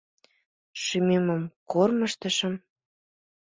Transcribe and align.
Шÿмемым 0.83 1.43
кормыжтышым– 1.71 2.53